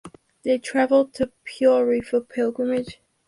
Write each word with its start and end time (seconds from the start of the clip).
They 0.43 0.57
traveled 0.57 1.13
to 1.13 1.31
Puri 1.45 2.01
for 2.01 2.21
pilgrimage. 2.21 2.99